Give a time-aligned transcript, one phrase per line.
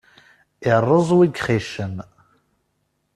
[0.71, 1.95] Iṛṛeẓ wi gxicen.